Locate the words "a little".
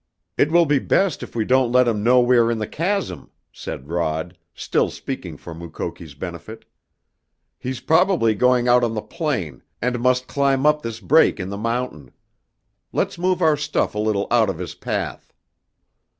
13.93-14.25